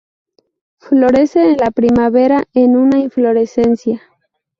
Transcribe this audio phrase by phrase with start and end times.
[0.79, 4.01] Florece en la primavera en una inflorescencia.